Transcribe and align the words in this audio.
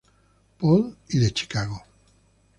Paul 0.57 0.95
y 1.09 1.19
de 1.19 1.29
Chicago. 1.31 1.83